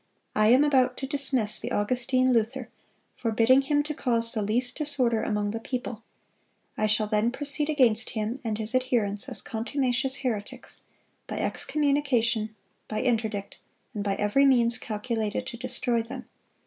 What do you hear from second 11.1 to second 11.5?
by